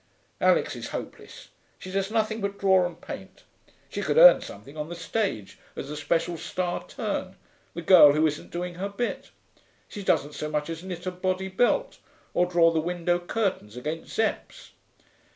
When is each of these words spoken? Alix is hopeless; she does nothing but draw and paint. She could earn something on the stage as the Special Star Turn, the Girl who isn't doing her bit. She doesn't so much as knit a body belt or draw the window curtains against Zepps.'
Alix 0.39 0.75
is 0.75 0.87
hopeless; 0.87 1.49
she 1.77 1.91
does 1.91 2.09
nothing 2.09 2.41
but 2.41 2.57
draw 2.57 2.87
and 2.87 2.99
paint. 2.99 3.43
She 3.87 4.01
could 4.01 4.17
earn 4.17 4.41
something 4.41 4.75
on 4.75 4.89
the 4.89 4.95
stage 4.95 5.59
as 5.75 5.89
the 5.89 5.95
Special 5.95 6.37
Star 6.37 6.83
Turn, 6.87 7.35
the 7.75 7.83
Girl 7.83 8.13
who 8.13 8.25
isn't 8.25 8.49
doing 8.49 8.73
her 8.81 8.89
bit. 8.89 9.29
She 9.87 10.01
doesn't 10.01 10.33
so 10.33 10.49
much 10.49 10.71
as 10.71 10.83
knit 10.83 11.05
a 11.05 11.11
body 11.11 11.49
belt 11.49 11.99
or 12.33 12.47
draw 12.47 12.71
the 12.71 12.79
window 12.81 13.19
curtains 13.19 13.77
against 13.77 14.17
Zepps.' 14.17 14.71